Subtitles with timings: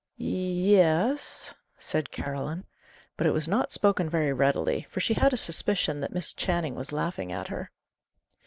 [0.17, 2.65] "Y es," said Caroline.
[3.17, 6.73] But it was not spoken very readily, for she had a suspicion that Miss Channing
[6.73, 7.69] was laughing at her.